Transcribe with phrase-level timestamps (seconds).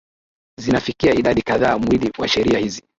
[0.57, 2.83] zinafikia idadi kadhaa Mwili wa sheria hizi